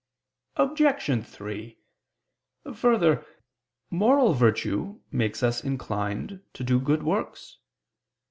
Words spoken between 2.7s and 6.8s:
Further moral virtue makes us inclined to do